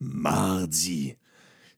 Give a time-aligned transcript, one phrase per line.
[0.00, 1.16] mardi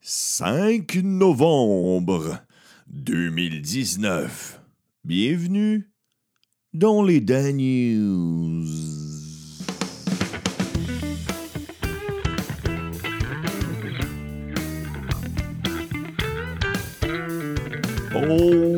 [0.00, 2.41] 5 novembre
[2.88, 4.60] 2019.
[5.04, 5.91] Bienvenue
[6.73, 8.67] dans les Dan News.
[18.14, 18.77] Oh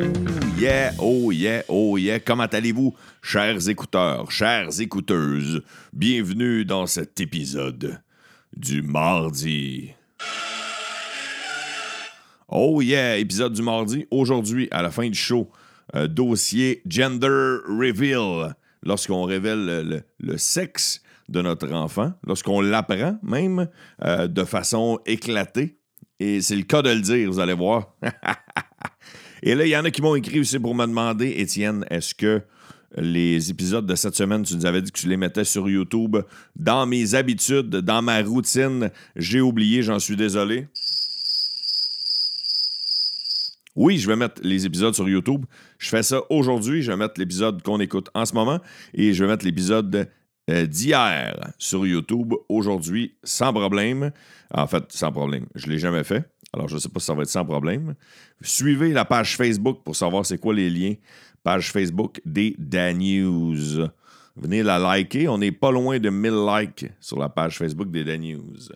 [0.58, 2.18] yeah, oh yeah, oh yeah.
[2.20, 5.62] Comment allez-vous, chers écouteurs, chères écouteuses?
[5.92, 8.02] Bienvenue dans cet épisode
[8.60, 9.94] du mardi.
[12.48, 14.06] Oh yeah, épisode du mardi.
[14.10, 15.50] Aujourd'hui, à la fin du show,
[15.96, 18.54] euh, dossier Gender Reveal.
[18.82, 23.68] Lorsqu'on révèle le, sexe de notre enfant, lorsqu'on l'apprend même
[24.04, 25.78] euh, de façon éclatée.
[26.18, 27.94] Et c'est le cas de le dire, vous allez voir.
[29.42, 32.14] Et là, il y en a qui m'ont écrit aussi pour me demander, Étienne, est-ce
[32.14, 32.42] que
[32.96, 36.16] les épisodes de cette semaine, tu nous avais dit que tu les mettais sur YouTube.
[36.56, 40.66] Dans mes habitudes, dans ma routine, j'ai oublié, j'en suis désolé.
[43.76, 45.46] Oui, je vais mettre les épisodes sur YouTube.
[45.78, 46.82] Je fais ça aujourd'hui.
[46.82, 48.60] Je vais mettre l'épisode qu'on écoute en ce moment
[48.92, 50.08] et je vais mettre l'épisode
[50.50, 54.10] euh, d'hier sur YouTube aujourd'hui sans problème.
[54.52, 55.46] En fait, sans problème.
[55.54, 56.28] Je ne l'ai jamais fait.
[56.52, 57.94] Alors, je ne sais pas si ça va être sans problème.
[58.42, 60.94] Suivez la page Facebook pour savoir c'est quoi les liens.
[61.42, 63.88] Page Facebook des Dan News.
[64.36, 65.28] Venez la liker.
[65.28, 68.68] On n'est pas loin de 1000 likes sur la page Facebook des Dan News.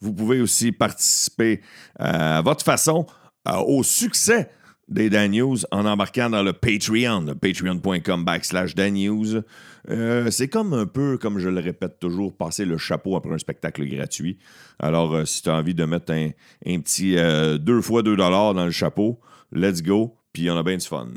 [0.00, 1.60] Vous pouvez aussi participer
[2.00, 3.06] euh, à votre façon
[3.48, 4.50] euh, au succès
[4.88, 9.42] des Dan News en embarquant dans le Patreon, patreon.com backslash Dan News.
[9.88, 13.38] Euh, c'est comme un peu, comme je le répète toujours, passer le chapeau après un
[13.38, 14.38] spectacle gratuit.
[14.78, 19.20] Alors, si tu as envie de mettre un, petit 2 fois 2 dans le chapeau,
[19.52, 21.08] let's go, puis on a bien du fun.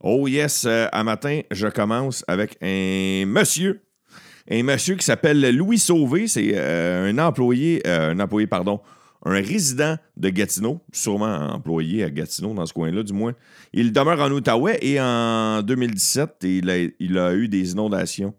[0.00, 3.80] Oh yes, euh, à matin, je commence avec un monsieur
[4.50, 6.28] un monsieur qui s'appelle Louis Sauvé.
[6.28, 8.80] C'est euh, un employé, euh, un employé, pardon,
[9.24, 13.32] un résident de Gatineau, sûrement employé à Gatineau, dans ce coin-là, du moins.
[13.72, 18.34] Il demeure en Outaouais et en 2017, il a, il a eu des inondations.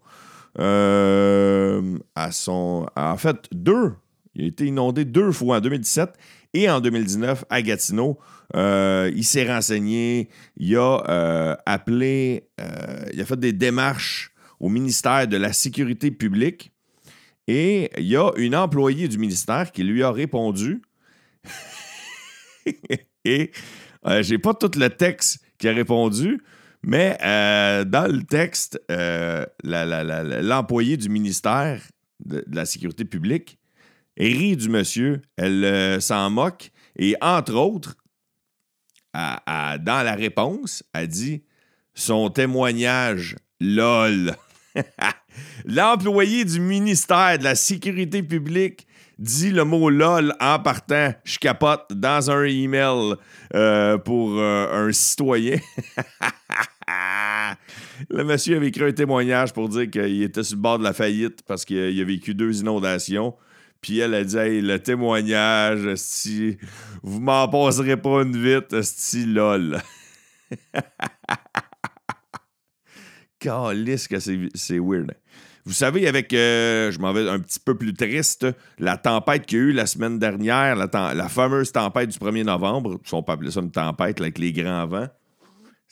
[0.58, 2.86] euh, à son.
[2.96, 3.92] En fait, deux.
[4.34, 6.10] Il a été inondé deux fois en 2017
[6.54, 8.18] et en 2019 à Gatineau.
[8.56, 14.68] Euh, il s'est renseigné, il a euh, appelé, euh, il a fait des démarches au
[14.68, 16.72] ministère de la Sécurité publique
[17.46, 20.82] et il y a une employée du ministère qui lui a répondu.
[23.24, 23.52] et
[24.20, 26.42] j'ai pas tout le texte qui a répondu,
[26.82, 28.80] mais dans le texte,
[29.64, 31.80] l'employée du ministère
[32.24, 33.57] de la Sécurité publique
[34.26, 37.96] rit du monsieur, elle euh, s'en moque et entre autres,
[39.14, 41.42] dans la réponse, elle dit
[41.94, 44.36] son témoignage lol.
[45.64, 48.86] L'employé du ministère de la Sécurité publique
[49.18, 53.14] dit le mot LOL en partant, je capote, dans un email
[53.54, 55.58] euh, pour euh, un citoyen.
[58.10, 60.92] le monsieur avait écrit un témoignage pour dire qu'il était sur le bord de la
[60.92, 63.34] faillite parce qu'il a vécu deux inondations.
[63.80, 66.58] Puis elle a dit Hey, le témoignage, esti,
[67.02, 69.80] vous m'en passerez pas une vite, esti, lol.
[73.38, 75.14] Calisse que c'est weird.
[75.64, 78.46] Vous savez, avec, euh, je m'en vais un petit peu plus triste,
[78.78, 82.98] la tempête qu'il y a eu la semaine dernière, la, fameuse tempête du 1er novembre,
[83.12, 85.08] on peut appeler ça une tempête avec les grands vents.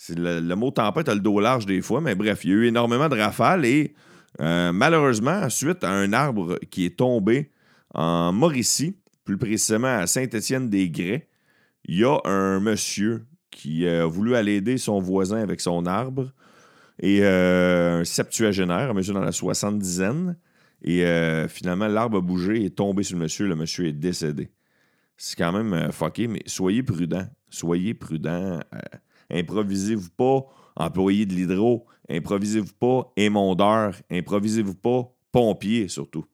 [0.09, 2.67] Le mot tempête a le dos large des fois, mais bref, il y a eu
[2.69, 3.95] énormément de rafales et
[4.41, 7.51] euh, malheureusement, suite à un arbre qui est tombé
[7.97, 11.27] en Mauricie, plus précisément à Saint-Étienne-des-Grès,
[11.87, 16.33] il y a un monsieur qui a voulu aller aider son voisin avec son arbre
[17.01, 20.37] et euh, un septuagénaire, un monsieur dans la soixante-dizaine.
[20.83, 23.47] Et euh, finalement, l'arbre a bougé et est tombé sur le monsieur.
[23.47, 24.51] Le monsieur est décédé.
[25.17, 27.27] C'est quand même euh, fucké, mais soyez prudents.
[27.49, 28.61] Soyez prudents.
[28.75, 28.79] Euh,
[29.31, 30.45] improvisez-vous pas
[30.77, 31.87] employé de l'hydro.
[32.11, 33.95] Improvisez-vous pas émondeur.
[34.11, 36.27] Improvisez-vous pas pompier, surtout.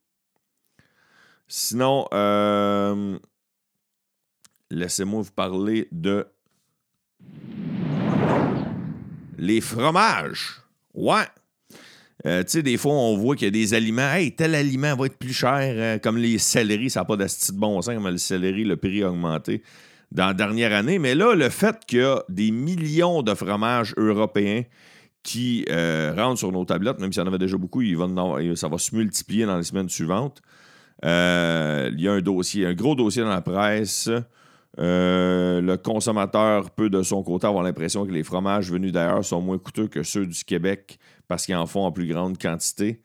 [1.55, 3.19] Sinon, euh,
[4.71, 6.27] laissez-moi vous parler de
[9.37, 10.63] les fromages.
[10.95, 11.27] Ouais.
[12.25, 14.15] Euh, tu sais, des fois, on voit qu'il y a des aliments.
[14.15, 16.89] Hey, tel aliment va être plus cher, euh, comme les céleris.
[16.89, 19.63] Ça n'a pas d'asti de bon sens, comme le céleri, le prix a augmenté
[20.11, 20.99] dans la dernière année.
[20.99, 24.63] Mais là, le fait qu'il y a des millions de fromages européens
[25.23, 28.17] qui rentrent sur nos tablettes, même s'il y en avait déjà beaucoup, il va en
[28.17, 30.41] avoir- ça va se multiplier dans les semaines suivantes.
[31.05, 34.11] Euh, il y a un dossier, un gros dossier dans la presse.
[34.79, 39.41] Euh, le consommateur peut de son côté avoir l'impression que les fromages venus d'ailleurs sont
[39.41, 43.03] moins coûteux que ceux du Québec parce qu'ils en font en plus grande quantité.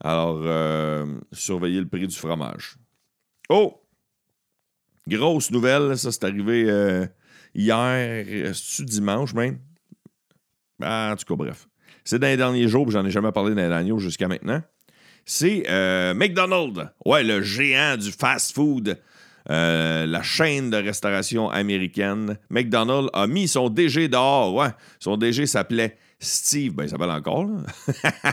[0.00, 2.76] Alors, euh, surveillez le prix du fromage.
[3.48, 3.78] Oh!
[5.06, 7.08] Grosse nouvelle, ça c'est arrivé
[7.54, 9.58] hier, c'est dimanche même?
[10.80, 11.68] Ah, en tout cas, bref.
[12.04, 14.62] C'est dans les derniers jours, j'en ai jamais parlé dans les jusqu'à maintenant.
[15.24, 18.98] C'est euh, McDonald's, ouais, le géant du fast-food,
[19.50, 22.38] euh, la chaîne de restauration américaine.
[22.50, 24.70] McDonald's a mis son DG dehors, ouais.
[25.00, 27.62] Son DG s'appelait Steve, ben il s'appelle encore, là.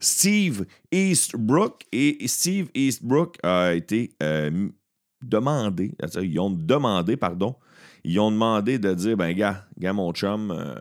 [0.00, 1.82] Steve Eastbrook.
[1.92, 4.68] Et Steve Eastbrook a été euh,
[5.22, 7.54] demandé, ils ont demandé, pardon,
[8.02, 10.50] ils ont demandé de dire, ben gars, gars mon chum.
[10.50, 10.74] Euh,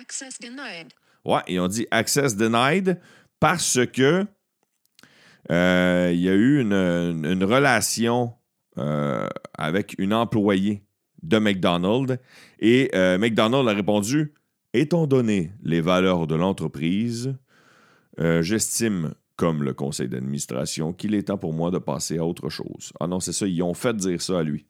[0.00, 0.92] Access denied.
[1.24, 3.00] Ouais, ils ont dit access denied
[3.40, 4.26] parce que
[5.50, 8.34] euh, il y a eu une, relation
[8.76, 10.84] euh, avec une employée
[11.22, 12.18] de McDonald's
[12.60, 14.34] et euh, McDonald's a répondu
[14.74, 17.34] Étant donné les valeurs de l'entreprise,
[18.20, 22.50] euh, j'estime, comme le conseil d'administration, qu'il est temps pour moi de passer à autre
[22.50, 22.92] chose.
[23.00, 24.66] Ah non, c'est ça, ils ont fait dire ça à lui.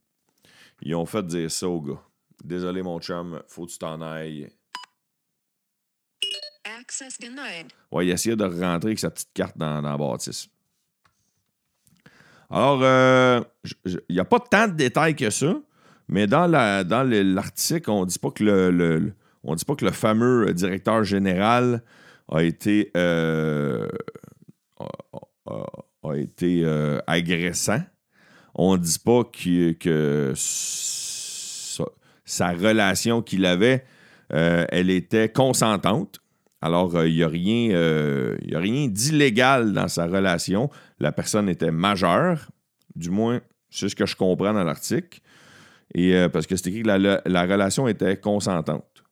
[0.83, 2.01] Ils ont fait dire ça au gars.
[2.45, 4.49] Désolé, mon chum, faut que tu t'en ailles.
[6.81, 7.73] Access denied.
[7.91, 10.49] Ouais, il essayait de rentrer avec sa petite carte dans, dans la bâtisse.
[12.51, 13.41] Alors, euh,
[13.85, 15.55] il n'y a pas tant de détails que ça,
[16.09, 19.13] mais dans la- dans l'article, on dit pas que le,
[19.45, 21.83] on dit pas que le fameux directeur général
[22.31, 23.89] a été euh,
[25.47, 27.83] a, été euh, agressant.
[28.55, 30.33] On dit pas que, que
[32.25, 33.85] sa, relation qu'il avait,
[34.31, 36.21] elle était consentante.
[36.61, 40.71] Alors, euh, il n'y a rien, euh, il y a rien d'illégal dans sa relation.
[40.99, 42.51] La personne était majeure,
[42.97, 43.41] du moins,
[43.71, 45.21] c'est ce que je comprends dans l'article.
[45.95, 49.05] Et euh, parce que c'est écrit que la, la- la relation était consentante.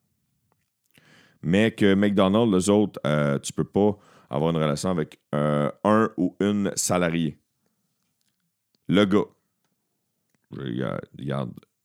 [1.43, 3.97] Mais que McDonald's, les autres, euh, tu peux pas
[4.29, 7.39] avoir une relation avec euh, un ou une salariée.
[8.89, 9.25] Le gars.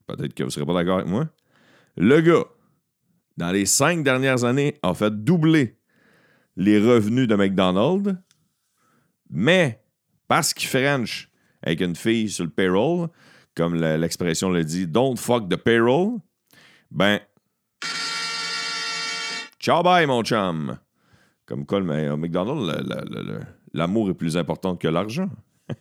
[0.08, 1.28] Peut-être que vous ne serez pas d'accord avec moi.
[1.98, 2.46] Le gars,
[3.41, 5.75] dans les cinq dernières années, a fait doubler
[6.55, 8.15] les revenus de McDonald's,
[9.31, 9.83] mais
[10.27, 11.27] parce qu'il French
[11.63, 13.09] avec une fille sur le payroll,
[13.55, 16.19] comme l'expression le dit, don't fuck the payroll,
[16.91, 17.19] ben,
[19.59, 20.77] ciao bye mon chum.
[21.47, 22.71] Comme quoi, mais McDonald's,
[23.73, 25.31] l'amour est plus important que l'argent.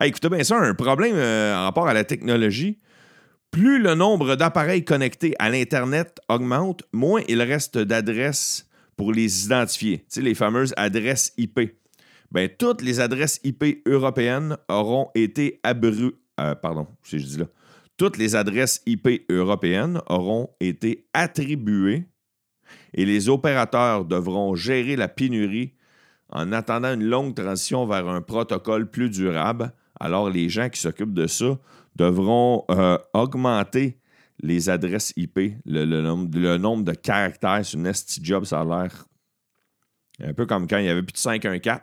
[0.00, 2.78] Écoutez bien ça, un problème euh, en rapport à la technologie.
[3.52, 8.66] Plus le nombre d'appareils connectés à l'Internet augmente, moins il reste d'adresses
[8.96, 10.06] pour les identifier.
[10.16, 11.60] Les fameuses adresses IP.
[12.30, 16.12] Ben, toutes les adresses IP européennes auront été abru...
[16.40, 16.54] euh.
[17.98, 22.06] Toutes les adresses IP européennes auront été attribuées
[22.94, 25.74] et les opérateurs devront gérer la pénurie
[26.30, 29.74] en attendant une longue transition vers un protocole plus durable.
[30.00, 31.58] Alors, les gens qui s'occupent de ça
[31.96, 33.98] devront euh, augmenter
[34.40, 38.60] les adresses IP, le, le nombre, le nombre de caractères sur une esti job, ça
[38.60, 39.04] a l'air
[40.24, 41.80] un peu comme quand il n'y avait plus de 514.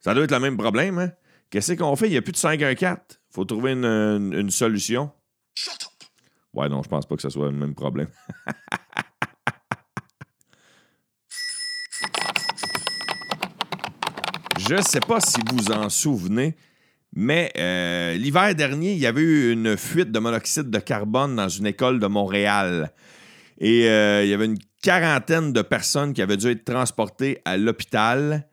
[0.00, 1.10] Ça doit être le même problème, hein?
[1.50, 2.06] Qu'est-ce qu'on fait?
[2.08, 2.98] Il n'y a plus de 514.
[3.10, 5.10] Il faut trouver une, une- une solution.
[6.54, 8.08] Ouais, non, je pense pas que ce soit le même problème.
[14.58, 16.54] Je ne sais pas si vous en souvenez,
[17.20, 21.48] mais euh, l'hiver dernier, il y avait eu une fuite de monoxyde de carbone dans
[21.48, 22.92] une école de Montréal.
[23.58, 27.56] Et euh, il y avait une quarantaine de personnes qui avaient dû être transportées à
[27.56, 28.46] l'hôpital.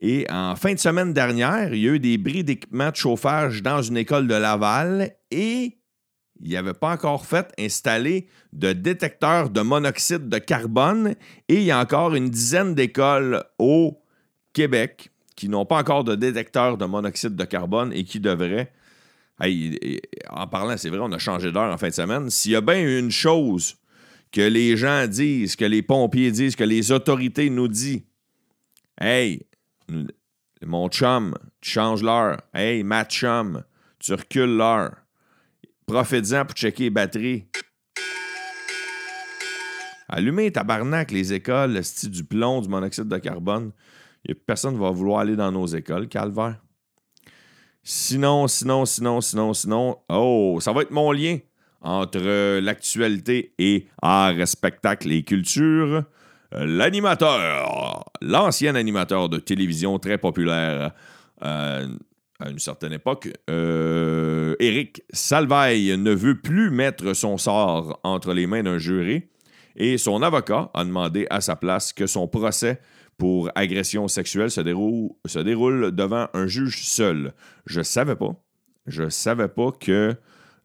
[0.00, 3.62] Et en fin de semaine dernière, il y a eu des bris d'équipement de chauffage
[3.62, 5.76] dans une école de Laval et
[6.40, 11.16] il n'y avait pas encore fait installer de détecteurs de monoxyde de carbone.
[11.50, 14.02] Et il y a encore une dizaine d'écoles au
[14.54, 18.72] Québec qui n'ont pas encore de détecteur de monoxyde de carbone et qui devraient.
[20.30, 22.30] En parlant, c'est vrai, on a changé d'heure en fin de semaine.
[22.30, 23.76] S'il y a bien une chose
[24.32, 28.02] que les gens disent, que les pompiers disent, que les autorités nous disent,
[28.98, 29.42] hey,
[30.62, 32.40] mon chum, tu changes l'heure.
[32.54, 33.62] Hey, ma chum,
[33.98, 34.96] tu recules l'heure.
[35.86, 37.44] Profite-en pour checker les batteries.
[40.08, 43.72] Allumez, tabarnak, les écoles, le style du plomb, du monoxyde de carbone.
[44.34, 46.56] Personne qui va vouloir aller dans nos écoles, calvaire.
[47.82, 51.38] Sinon, sinon, sinon, sinon, sinon, oh, ça va être mon lien
[51.80, 56.04] entre l'actualité et art, spectacle et culture.
[56.52, 60.92] L'animateur, l'ancien animateur de télévision très populaire
[61.44, 61.86] euh,
[62.40, 64.54] à une certaine époque, euh,
[65.12, 69.28] Salvaille ne veut plus mettre son sort entre les mains d'un juré
[69.76, 72.80] Et son avocat a demandé à sa place que son procès
[73.18, 77.32] pour agression sexuelle se déroule, devant un juge seul.
[77.66, 78.34] Je savais pas.
[78.86, 80.14] Je savais pas que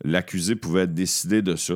[0.04, 1.76] l'accusé pouvait décider de ça.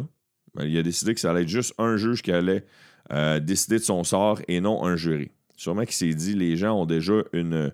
[0.61, 2.65] Il a décidé que ça allait être juste un juge qui allait
[3.11, 5.31] euh, décider de son sort et non un jury.
[5.55, 7.71] Sûrement qu'il s'est dit les gens ont déjà une,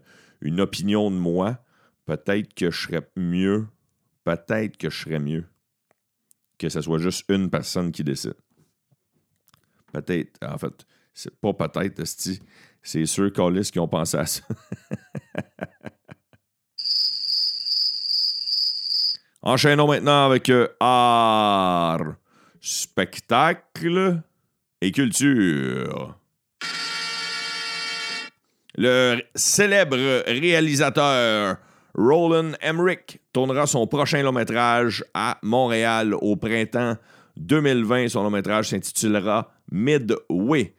[0.60, 1.64] opinion de moi.
[2.06, 3.68] Peut-être que je serais mieux.
[4.24, 5.46] Peut-être que je serais mieux
[6.62, 8.36] que ce soit juste une personne qui décide.
[9.92, 10.38] Peut-être.
[10.46, 12.04] En fait, c'est pas peut-être.
[12.84, 14.42] C'est ceux Collis qui ont pensé à ça.
[19.44, 22.16] Enchaînons maintenant avec euh, art,
[22.60, 24.22] spectacle
[24.82, 26.16] et culture.
[28.76, 29.98] Le célèbre
[30.28, 31.58] réalisateur
[31.96, 36.96] Roland Emmerich tournera son prochain long métrage à Montréal au printemps
[37.38, 38.10] 2020.
[38.10, 40.74] Son long métrage s'intitulera Midway.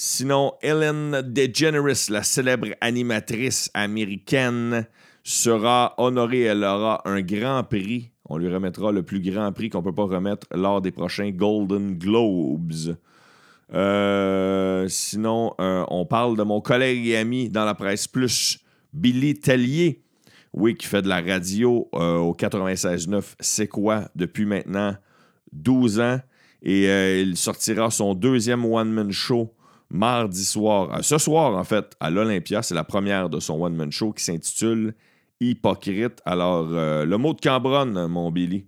[0.00, 4.86] Sinon, Ellen DeGeneres, la célèbre animatrice américaine,
[5.24, 6.42] sera honorée.
[6.42, 8.12] Elle aura un grand prix.
[8.26, 11.32] On lui remettra le plus grand prix qu'on ne peut pas remettre lors des prochains
[11.32, 12.96] Golden Globes.
[13.74, 18.60] Euh, sinon, euh, on parle de mon collègue et ami dans la presse plus,
[18.92, 20.04] Billy Tellier.
[20.52, 24.94] Oui, qui fait de la radio euh, au 96.9 C'est quoi depuis maintenant
[25.50, 26.20] 12 ans?
[26.62, 26.84] Et
[27.20, 29.52] il sortira son deuxième one-man show
[29.90, 31.02] mardi soir.
[31.02, 32.62] ce soir, en fait, à l'Olympia.
[32.62, 34.94] C'est la première de son one-man show qui s'intitule
[35.40, 36.20] Hypocrite.
[36.24, 38.66] Alors, le mot de Cambronne, mon Billy.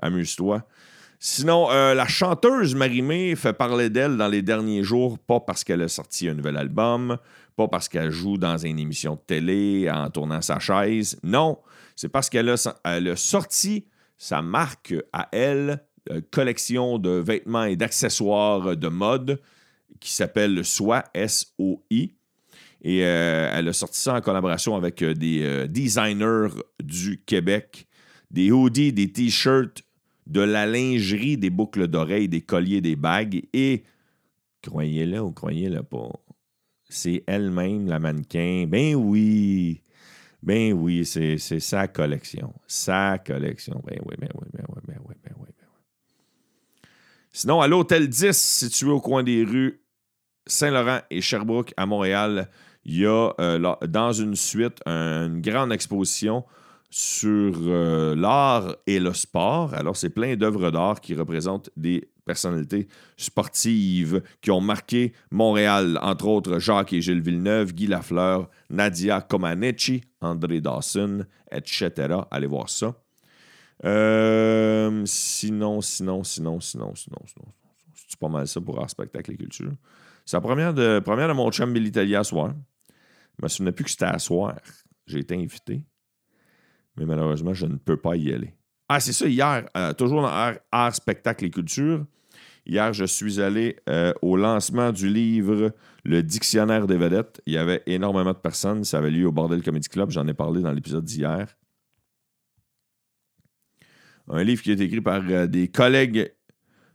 [0.00, 0.64] Amuse-toi.
[1.26, 5.80] Sinon, euh, la chanteuse Marimé fait parler d'elle dans les derniers jours, pas parce qu'elle
[5.80, 7.16] a sorti un nouvel album,
[7.56, 11.18] pas parce qu'elle joue dans une émission de télé en tournant sa chaise.
[11.22, 11.58] Non,
[11.96, 13.86] c'est parce qu'elle a, sorti
[14.18, 19.40] sa marque à elle, euh, collection de vêtements et d'accessoires de mode
[20.04, 22.14] qui s'appelle SOI, S-O-I.
[22.82, 26.48] Et euh, elle a sorti ça en collaboration avec des designers
[26.82, 27.86] du Québec,
[28.30, 29.82] des hoodies, des t-shirts,
[30.26, 33.84] de la lingerie, des boucles d'oreilles, des colliers, des bagues et,
[34.62, 36.10] croyez-le ou croyez-le pas,
[36.88, 38.66] c'est elle-même la mannequin.
[38.68, 39.82] Ben oui,
[40.42, 42.52] ben oui, c'est sa collection.
[42.66, 43.82] Sa collection.
[43.84, 46.88] Ben oui, ben oui, ben oui, ben oui, ben oui, ben oui.
[47.32, 49.83] Sinon, à l'Hôtel 10, situé au coin des rues
[50.46, 52.48] Saint-Laurent et Sherbrooke à Montréal,
[52.84, 56.44] il y a euh, dans une suite une grande exposition
[56.90, 59.74] sur euh, l'art et le sport.
[59.74, 62.86] Alors, c'est plein d'œuvres d'art qui représentent des personnalités
[63.16, 70.02] sportives qui ont marqué Montréal, entre autres Jacques et Gilles Villeneuve, Guy Lafleur, Nadia Comaneci,
[70.20, 71.90] André Dawson, etc.
[72.30, 72.94] Allez voir ça.
[73.84, 77.48] Euh, sinon, sinon, sinon, sinon, sinon, sinon.
[78.08, 79.72] C'est pas mal ça pour un spectacle et culture.
[80.24, 82.54] C'est la première de, première de mon chum Billy à soir.
[83.38, 84.56] Je me souviens plus que c'était à soir.
[85.06, 85.84] J'ai été invité
[86.96, 88.54] mais malheureusement, je ne peux pas y aller.
[88.88, 92.04] Ah, c'est ça, hier, euh, toujours dans art, spectacle et culture.
[92.66, 95.72] Hier, je suis allé euh, au lancement du livre
[96.04, 97.42] Le Dictionnaire des vedettes.
[97.46, 98.84] Il y avait énormément de personnes.
[98.84, 100.10] Ça avait lieu au Bordel Comedy Club.
[100.10, 101.56] J'en ai parlé dans l'épisode d'hier.
[104.28, 106.32] Un livre qui est écrit par euh, des collègues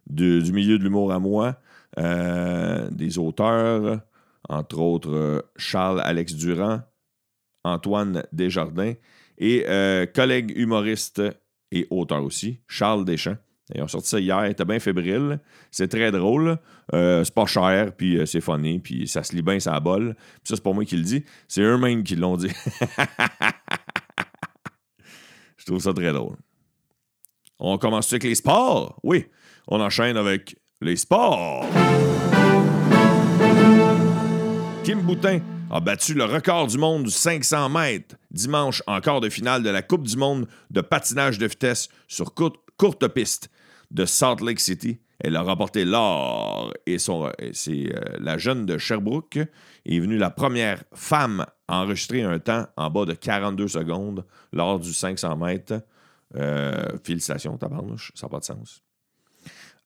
[0.07, 1.59] du milieu de l'humour à moi,
[1.99, 3.99] des auteurs,
[4.47, 6.81] entre autres Charles Alex Durand,
[7.63, 8.93] Antoine Desjardins
[9.37, 11.21] et euh, collègue humoriste
[11.71, 13.37] et auteur aussi, Charles Deschamps.
[13.75, 15.39] Ils ont sorti ça hier, était bien fébrile.
[15.69, 16.57] C'est très drôle.
[16.93, 20.15] Euh, c'est pas cher, puis euh, c'est funny, puis ça se lit bien, ça bol.
[20.15, 22.49] Puis ça, c'est pas moi qui le dis, c'est eux-mêmes qui l'ont dit.
[25.57, 26.37] Je trouve ça très drôle.
[27.59, 28.99] On commence avec les sports?
[29.03, 29.27] Oui,
[29.67, 31.65] on enchaîne avec les sports.
[34.83, 39.29] Kim Boutin a battu le record du monde du 500 mètres dimanche en quart de
[39.29, 43.49] finale de la Coupe du monde de patinage de vitesse sur courte, piste
[43.91, 44.99] de Salt Lake City.
[45.19, 49.37] Elle a remporté l'or et, c'est euh, la jeune de Sherbrooke
[49.85, 54.79] est venue la première femme à enregistrer un temps en bas de 42 secondes lors
[54.79, 55.81] du 500 mètres.
[56.35, 58.81] Euh, félicitations, tabarnouche, ça n'a pas de sens.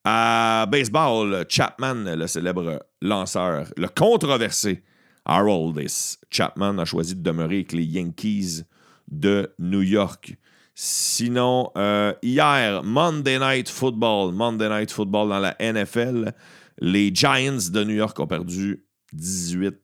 [0.05, 4.83] À baseball, Chapman, le célèbre lanceur, le controversé
[5.25, 8.63] Haroldis Chapman a choisi de demeurer avec les Yankees
[9.09, 10.35] de New York.
[10.75, 16.33] Sinon, euh, hier, Monday Night Football, Monday Night Football dans la NFL,
[16.79, 18.83] les Giants de New York ont perdu
[19.13, 19.75] 18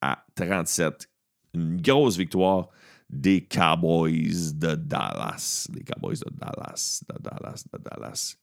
[0.00, 1.08] à 37.
[1.54, 2.68] Une grosse victoire
[3.08, 5.68] des Cowboys de Dallas.
[5.72, 8.36] Les Cowboys de Dallas, de Dallas, de Dallas.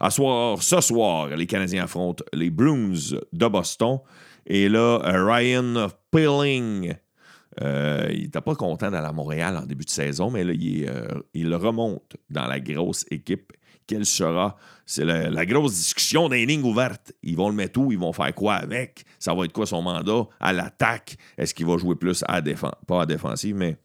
[0.00, 2.94] À soir, ce soir, les Canadiens affrontent les Bruins
[3.32, 3.98] de Boston.
[4.46, 6.94] Et là, Ryan Pilling,
[7.60, 10.88] euh, il n'était pas content d'aller à Montréal en début de saison, mais là, il,
[10.88, 13.52] euh, remonte dans la grosse équipe.
[13.86, 14.56] Quelle sera?
[14.86, 17.12] C'est la, la grosse discussion des lignes ouvertes.
[17.22, 17.92] Ils vont le mettre où?
[17.92, 19.04] Ils vont faire quoi avec?
[19.18, 20.26] Ça va être quoi son mandat?
[20.38, 21.16] À l'attaque?
[21.36, 22.72] Est-ce qu'il va jouer plus à défense?
[22.86, 23.76] Pas à défensive, mais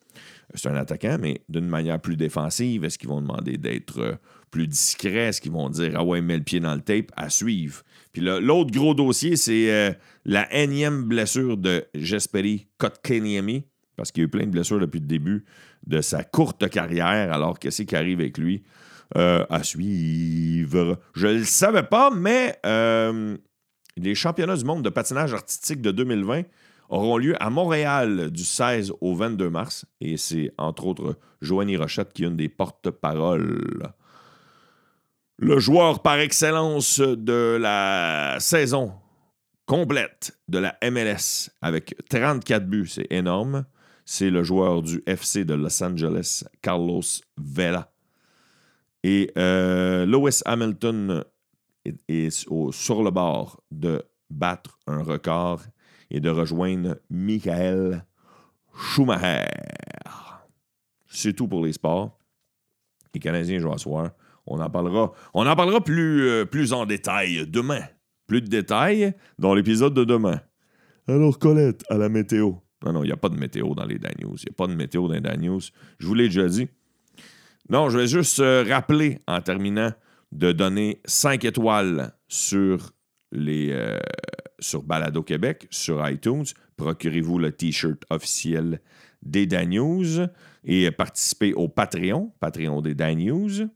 [0.53, 2.85] c'est un attaquant, mais d'une manière plus défensive.
[2.85, 4.15] Est-ce qu'ils vont demander d'être euh,
[4.55, 5.27] plus discret?
[5.27, 7.83] Est-ce qu'ils vont dire Ah ouais, mets le pied dans le tape à suivre?
[8.13, 9.91] Puis l'autre gros dossier, c'est euh,
[10.23, 13.65] la énième blessure de Jesperi Kotkaniemi,
[13.97, 15.43] parce qu'il y a eu plein de blessures depuis le début
[15.85, 17.33] de sa courte carrière.
[17.33, 18.63] Alors, qu'est-ce qui arrive avec lui?
[19.17, 20.99] Euh, à suivre.
[21.13, 23.37] Je ne le savais pas, mais euh,
[23.97, 26.43] les championnats du monde de patinage artistique de 2020
[26.89, 29.85] auront lieu à Montréal du 16 au 22 mars.
[29.99, 33.93] Et c'est entre autres Joanie Rochette qui est une des porte-paroles.
[35.37, 38.93] Le joueur par excellence de la saison
[39.65, 43.65] complète de la MLS avec 34 buts, c'est énorme.
[44.05, 47.01] C'est le joueur du FC de Los Angeles, Carlos
[47.35, 47.91] Vela.
[49.03, 51.25] Et euh, Lewis Hamilton
[51.83, 55.61] est, sur le bord de battre un record
[56.11, 58.05] et de rejoindre Michael
[58.73, 59.47] Schumacher.
[61.07, 62.17] C'est tout pour les sports.
[63.13, 64.11] Les Canadiens jouent à soir.
[64.47, 67.81] On en parlera, on en parlera plus, euh, plus en détail demain.
[68.27, 70.39] Plus de détails dans l'épisode de demain.
[71.07, 72.53] Alors, Colette, à la météo.
[72.83, 74.35] Non, non, il n'y a pas de météo dans les Dan News.
[74.37, 75.61] Il n'y a pas de météo dans les Dan News.
[75.99, 76.67] Je vous l'ai déjà dit.
[77.69, 79.91] Non, je vais juste euh, rappeler en terminant
[80.31, 82.91] de donner 5 étoiles sur
[83.31, 83.97] les euh,
[84.59, 86.45] sur Balado Québec, sur iTunes.
[86.77, 88.81] Procurez-vous le T-shirt officiel
[89.21, 90.27] des Dan News
[90.63, 93.69] et participez au Patreon, Patreon des Dan News.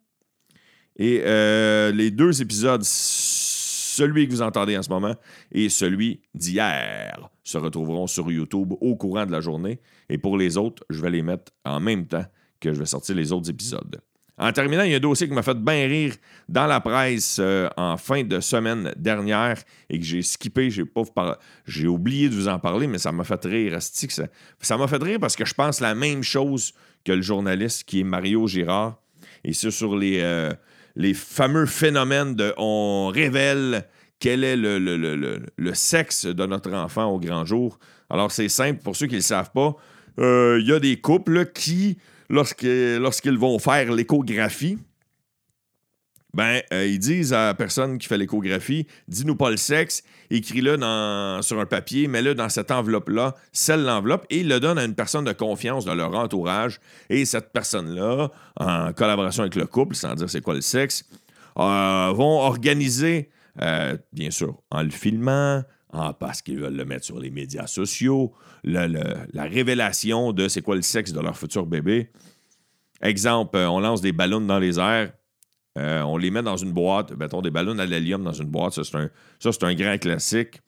[0.99, 5.15] Et euh, les deux épisodes, celui que vous entendez en ce moment
[5.51, 9.79] et celui d'hier, se retrouveront sur YouTube au courant de la journée.
[10.09, 12.25] Et pour les autres, je vais les mettre en même temps
[12.59, 14.01] que je vais sortir les autres épisodes.
[14.37, 16.13] En terminant, il y a un dossier qui m'a fait bien rire
[16.47, 20.69] dans la presse euh, en fin de semaine dernière et que j'ai skippé,
[21.65, 23.73] j'ai oublié de vous en parler, mais ça m'a fait rire.
[23.75, 24.27] asti que Ça
[24.61, 27.99] ça m'a fait rire parce que je pense la même chose que le journaliste qui
[27.99, 29.01] est Mario Girard.
[29.43, 30.53] Et c'est sur les, euh,
[30.99, 33.85] les fameux phénomènes de on révèle
[34.19, 35.39] quel est le,
[35.73, 37.79] sexe de notre enfant au grand jour.
[38.09, 39.75] Alors, c'est simple, pour ceux qui ne le savent pas,
[40.19, 41.97] euh, il y a des couples qui,
[42.29, 44.77] lorsqu'ils vont faire l'échographie,
[46.39, 50.77] ben, euh, ils disent à la personne qui fait l'échographie, dis-nous pas le sexe, écris-le
[51.41, 55.25] sur un papier, mets-le dans cette enveloppe-là, scelle l'enveloppe et le donne à une personne
[55.25, 56.79] de confiance de leur entourage.
[57.09, 61.03] Et cette personne-là, en collaboration avec le couple, sans dire c'est quoi le sexe,
[61.57, 65.63] euh, vont organiser, euh, bien sûr, en le filmant,
[66.21, 68.31] parce qu'ils veulent le mettre sur les médias sociaux,
[68.63, 72.11] la révélation de c'est quoi le sexe de leur futur bébé.
[73.01, 75.11] Exemple, on lance des ballons dans les airs,
[75.79, 78.73] euh, on les met dans une boîte, mettons des ballons à l'hélium dans une boîte,
[78.73, 80.61] ça c'est un, ça, grand classique.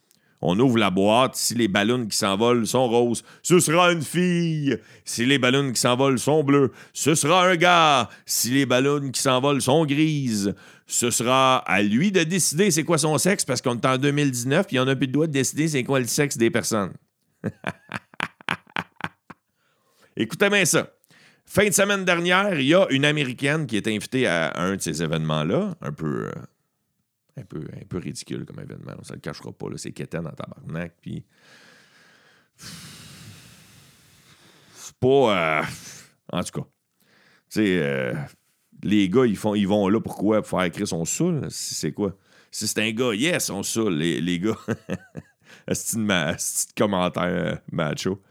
[0.43, 4.75] On ouvre la boîte, si les ballons qui s'envolent sont roses, ce sera une fille.
[5.05, 8.09] Si les ballons qui s'envolent sont bleus, ce sera un gars.
[8.25, 10.55] Si les ballons qui s'envolent sont grises,
[10.87, 14.65] ce sera à lui de décider c'est quoi son sexe parce qu'on est en 2019
[14.65, 16.93] puis on n'a plus le droit de décider c'est quoi le sexe des personnes.
[20.17, 20.89] Écoutez bien ça.
[21.53, 24.81] Fin de semaine dernière, il y a une Américaine qui est invitée à un de
[24.81, 26.31] ces événements-là, un peu, euh,
[27.35, 28.93] un peu, un peu ridicule comme événement.
[28.95, 29.65] On ne se le cachera pas.
[29.75, 30.93] C'est quétaine en tabarnak.
[31.01, 31.25] Puis.
[34.73, 35.59] C'est pas.
[35.59, 35.63] euh,
[36.31, 36.67] En tout cas.
[37.49, 38.13] Tu sais, euh,
[38.83, 40.41] les gars, ils, font, ils vont là pourquoi?
[40.41, 41.47] Pour faire écrire son saoul?
[41.51, 42.15] Si c'est quoi?
[42.49, 44.57] Si c'est un gars, yes, on saoule, les, les gars.
[45.73, 46.37] C'est une ma-
[46.77, 48.21] commentaire euh, macho.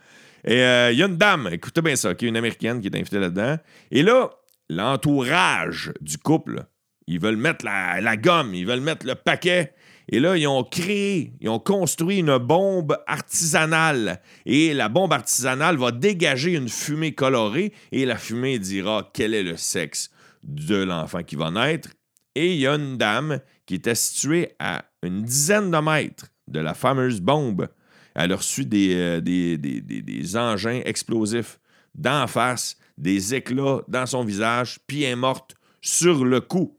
[0.45, 2.89] Et euh, il y a une dame, écoutez bien ça, qui est une américaine qui
[2.89, 3.57] est invitée là-dedans.
[3.91, 4.31] Et là,
[4.69, 6.65] l'entourage du couple,
[7.07, 9.75] ils veulent mettre la, la gomme, ils veulent mettre le paquet.
[10.13, 14.21] Et là, ils ont créé, ils ont construit une bombe artisanale.
[14.45, 19.45] Et la bombe artisanale va dégager une fumée colorée et la fumée dira quel est
[19.45, 20.11] le sexe
[20.43, 21.91] de l'enfant qui va naître.
[22.35, 26.61] Et il y a une dame qui était située à une dizaine de mètres de
[26.61, 27.69] la fameuse bombe.
[28.15, 31.59] Elle a reçu des, euh, des, des- des- des engins explosifs
[31.95, 36.77] d'en face, des éclats dans son visage, puis elle est morte sur le coup.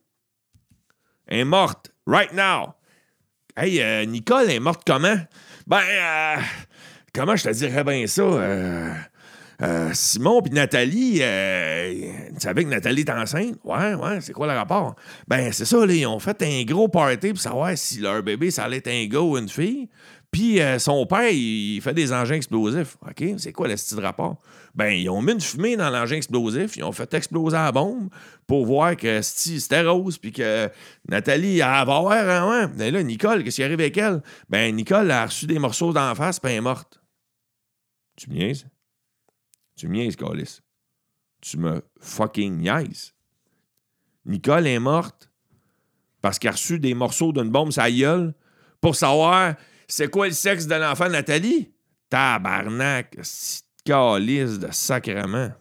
[1.28, 2.74] Elle est morte, right now.
[3.56, 5.18] Hey, euh, Nicole est morte comment?
[5.68, 6.42] Ben, euh,
[7.14, 8.24] comment je te dirais bien ça?
[9.94, 13.58] Simon puis Nathalie, tu savais que Nathalie est enceinte?
[13.64, 14.96] Ouais, ouais, c'est quoi le rapport?
[15.28, 18.50] Ben, c'est ça, là, ils ont fait un gros party pour savoir si leur bébé,
[18.50, 19.88] ça allait être un gars ou une fille.
[20.32, 22.98] Puis euh, son père, il, fait des engins explosifs.
[23.02, 24.38] OK, c'est quoi le style de rapport?
[24.74, 28.10] Ben, ils ont mis une fumée dans l'engin explosif, ils ont fait exploser la bombe
[28.48, 30.70] pour voir que c'était rose, puis que
[31.10, 32.74] Nathalie, elle va voir, hein, ouais.
[32.78, 34.24] Mais là, Nicole, qu'est-ce qui arrive avec elle?
[34.50, 37.02] Ben, Nicole a reçu des morceaux d'en face, puis elle est morte.
[38.16, 38.66] Tu me niaises?
[39.76, 40.62] Tu me niaises, Calis.
[41.42, 43.14] Tu me fucking niaises.
[44.26, 45.30] Nicole est morte
[46.22, 48.34] parce qu'elle a reçu des morceaux d'une bombe sa gueule
[48.80, 49.56] pour savoir
[49.92, 51.70] c'est quoi le sexe de l'enfant Nathalie?
[52.10, 53.18] Tabarnak,
[53.84, 55.52] calice de sacrement.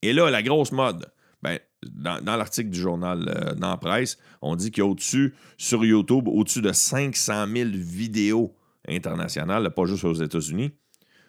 [0.00, 1.06] Et là, la grosse mode.
[1.42, 5.84] Ben, dans, l'article du journal euh, dans presse, on dit qu'il y a au-dessus, sur
[5.84, 8.54] YouTube, au-dessus de 500 000 vidéos
[8.88, 10.72] internationales, pas juste aux États-Unis,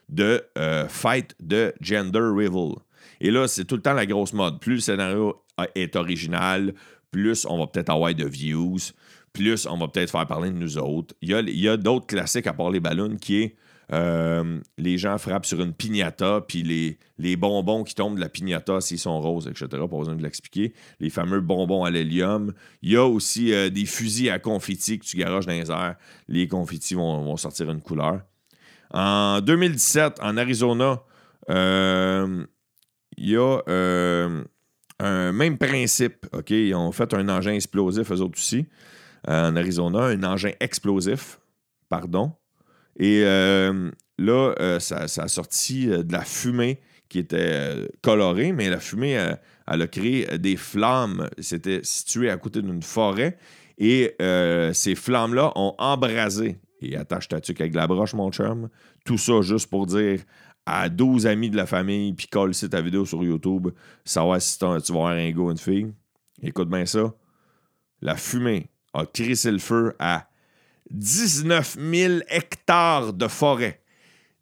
[0.07, 2.75] de euh, fight de gender reveal.
[3.19, 4.61] Et là, c'est tout le temps la grosse mode.
[4.61, 6.73] Plus le scénario a- est original,
[7.11, 8.77] plus on va peut-être avoir de views,
[9.37, 11.15] plus on va peut-être faire parler de nous autres.
[11.21, 13.55] Il y a, d'autres classiques à part les ballons qui est
[13.93, 18.81] euh, les gens frappent sur une piñata, puis les, bonbons qui tombent de la piñata,
[18.81, 19.67] s'ils sont roses, etc.
[19.69, 20.73] Pas besoin de l'expliquer.
[20.99, 22.53] Les fameux bonbons à l'hélium.
[22.81, 25.95] Il y a aussi euh, des fusils à confettis que tu garoches dans les airs.
[26.27, 28.21] Les confettis vont, sortir une couleur.
[28.91, 31.01] En 2017, en Arizona,
[31.49, 32.45] euh,
[33.17, 33.61] il y a
[34.99, 36.25] un même principe.
[36.49, 38.65] Ils ont fait un engin explosif, eux autres aussi,
[39.27, 41.39] en Arizona, un engin explosif,
[41.89, 42.33] pardon.
[42.97, 48.51] Et euh, là, euh, ça, a sorti euh, de la fumée qui était euh, colorée,
[48.51, 49.33] mais la fumée, euh,
[49.67, 51.29] elle a créé euh, des flammes.
[51.39, 53.37] C'était situé à côté d'une forêt.
[53.77, 56.59] Et euh, ces flammes-là ont embrasé.
[56.81, 58.69] Et attache ta tuque avec la broche, mon chum.
[59.05, 60.21] Tout ça juste pour dire
[60.65, 63.69] à 12 amis de la famille, puis colle ta vidéo sur YouTube,
[64.03, 65.93] savoir si tu vas avoir un gars ou une fille.
[66.41, 67.13] Écoute bien ça.
[68.01, 70.27] La fumée a crissé le feu à
[70.91, 73.81] 19 000 hectares de forêt.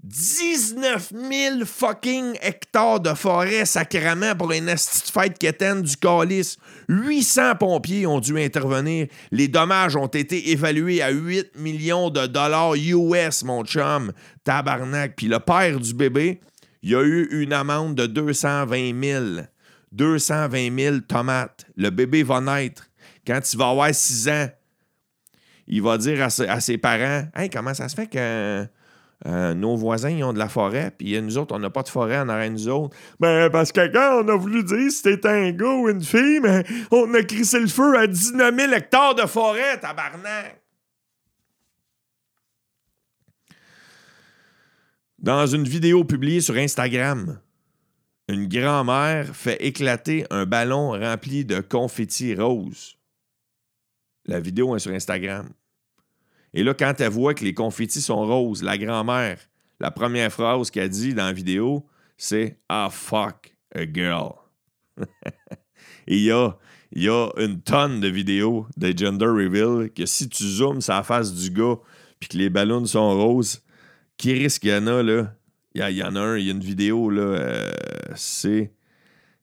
[0.06, 6.58] 19 000 fucking hectares de forêt sacrément pour une esti de fête quétaine du calice.
[6.90, 9.08] 800 pompiers ont dû intervenir.
[9.32, 14.12] Les dommages ont été évalués à 8 millions de dollars US, mon chum.
[14.44, 15.16] Tabarnak.
[15.16, 16.40] Puis le père du bébé,
[16.84, 19.26] il a eu une amende de 220 000.
[19.92, 21.66] 220 000 tomates.
[21.78, 22.88] Le bébé va naître.
[23.26, 24.48] Quand il va avoir 6 ans,
[25.68, 28.68] il va dire à, ses- parents Hey, comment ça se fait que
[29.26, 31.90] euh, nos voisins ils ont de la forêt, puis nous autres, on n'a pas de
[31.90, 32.96] forêt en arrière nous autres?
[33.20, 36.42] Ben, parce que quand on a voulu dire si c'était un gars ou une fille,
[36.92, 40.62] on a crissé le feu à 19 000 hectares de forêt, tabarnak!
[45.18, 47.40] Dans une vidéo publiée sur Instagram,
[48.28, 52.95] une grand-mère fait éclater un ballon rempli de confettis roses.
[54.26, 55.50] La vidéo est sur Instagram.
[56.54, 59.40] Et là, quand elle voit que les confettis sont roses, la grand-mère,
[59.80, 61.86] la première phrase qu'elle dit dans la vidéo,
[62.18, 64.32] c'est Ah fuck a girl.
[66.08, 66.58] Et il y a,
[66.94, 71.04] y a une tonne de vidéos de gender reveal que si tu zoomes sur la
[71.04, 71.76] face du gars
[72.20, 73.62] puis que les ballons sont roses,
[74.18, 75.36] qui risque qu'il y en a là?
[75.74, 77.72] Il y, a- il y en a un, il y a une vidéo là, euh,
[78.16, 78.74] c'est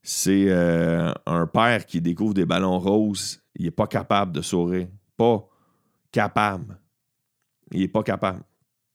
[0.02, 3.41] c'est euh, un père qui découvre des ballons roses.
[3.56, 4.88] Il n'est pas capable de sourire.
[5.16, 5.48] Pas
[6.10, 6.78] capable.
[7.70, 8.42] Il est pas capable.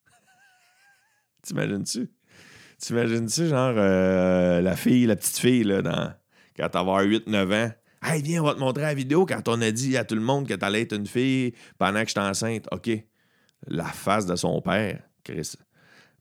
[1.41, 2.09] T'imagines-tu?
[2.79, 5.81] T'imagines-tu, genre, euh, la fille, la petite fille, là,
[6.55, 7.71] quand elle va avoir 8-9 ans?
[8.03, 10.21] Hey, viens, on va te montrer la vidéo quand on a dit à tout le
[10.21, 12.67] monde que t'allais être une fille pendant que j'étais enceinte.
[12.71, 12.89] OK.
[13.67, 15.53] La face de son père, Chris.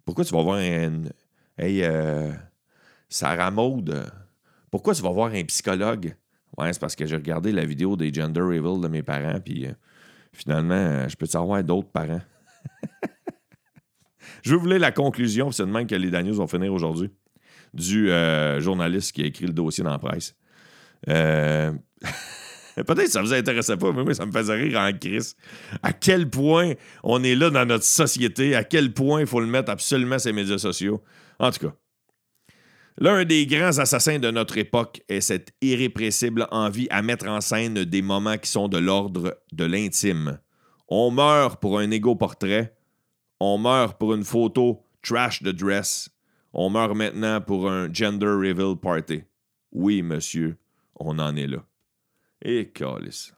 [0.04, 1.02] Pourquoi tu vas voir un.
[1.58, 2.32] Hey, euh,
[3.08, 4.06] Sarah Maud, euh,
[4.70, 6.16] pourquoi tu vas voir un psychologue?
[6.58, 9.66] Ouais, c'est parce que j'ai regardé la vidéo des gender reveal de mes parents, puis
[9.66, 9.72] euh,
[10.32, 12.22] finalement, euh, je peux savoir d'autres parents?
[14.42, 17.10] je lire la conclusion, c'est de même que les Daniels vont finir aujourd'hui,
[17.74, 20.34] du euh, journaliste qui a écrit le dossier dans la presse.
[22.76, 25.34] Peut-être que ça vous intéressait pas, mais moi, ça me faisait rire en crise.
[25.82, 29.46] À quel point on est là dans notre société, à quel point il faut le
[29.46, 31.02] mettre absolument les médias sociaux.
[31.38, 31.74] En tout cas,
[32.98, 37.84] l'un des grands assassins de notre époque est cette irrépressible envie à mettre en scène
[37.84, 40.38] des moments qui sont de l'ordre de l'intime.
[40.88, 42.76] On meurt pour un égo portrait,
[43.40, 46.08] on meurt pour une photo trash de dress,
[46.52, 49.24] on meurt maintenant pour un gender reveal party.
[49.72, 50.56] Oui, monsieur,
[50.94, 51.64] on en est là.
[52.42, 53.34] Et calice.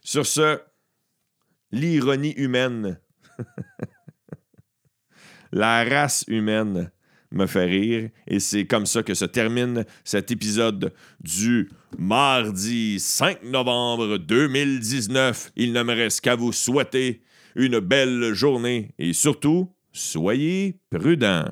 [0.00, 0.60] Sur ce,
[1.70, 2.98] l'ironie humaine,
[5.52, 6.90] la race humaine
[7.30, 8.10] me fait rire.
[8.26, 15.52] Et c'est comme ça que se termine cet épisode du mardi 5 novembre 2019.
[15.56, 17.22] Il ne me reste qu'à vous souhaiter
[17.56, 21.50] une belle journée et surtout, soyez prudents.